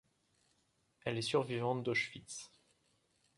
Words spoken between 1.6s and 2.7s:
d'Auschwitz.